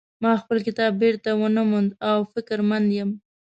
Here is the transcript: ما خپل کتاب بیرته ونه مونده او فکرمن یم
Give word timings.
ما 0.23 0.31
خپل 0.41 0.57
کتاب 0.67 0.91
بیرته 1.01 1.29
ونه 1.39 1.63
مونده 1.69 1.93
او 2.11 2.19
فکرمن 2.33 2.83
یم 2.97 3.09